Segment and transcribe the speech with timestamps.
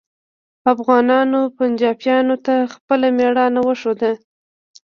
[0.73, 4.11] افغانانو پنجابیانو ته خپله میړانه وښوده